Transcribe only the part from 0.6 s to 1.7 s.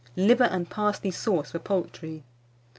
PARSLEY SAUCE FOR